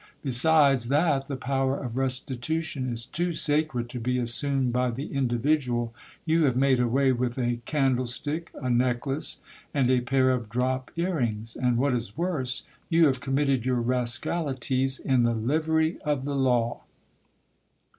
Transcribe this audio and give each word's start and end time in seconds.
Besides 0.23 0.89
that 0.89 1.27
the 1.27 1.35
power 1.35 1.77
of 1.79 1.95
restitution 1.95 2.91
is 2.91 3.05
too 3.05 3.33
sacred 3.33 3.87
to 3.91 3.99
be 3.99 4.17
assumed 4.17 4.73
by 4.73 4.89
the 4.89 5.13
individual, 5.13 5.93
you 6.25 6.45
have 6.45 6.55
made 6.55 6.79
away 6.79 7.11
with 7.11 7.37
a 7.37 7.59
can 7.65 7.95
dlestick, 7.95 8.47
a 8.59 8.67
necklace, 8.71 9.43
and 9.75 9.91
a 9.91 10.01
pair 10.01 10.31
of 10.31 10.49
drop 10.49 10.89
ear 10.95 11.17
rings: 11.17 11.55
and 11.55 11.77
what 11.77 11.93
is 11.93 12.17
worse, 12.17 12.63
you 12.89 13.05
have 13.05 13.19
committed 13.21 13.63
your 13.63 13.79
rascalities 13.79 14.97
in 14.97 15.21
the 15.21 15.35
livery 15.35 15.99
of 16.01 16.25
the 16.25 16.35
law. 16.35 16.81